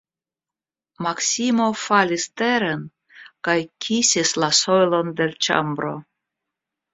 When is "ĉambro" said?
5.49-5.95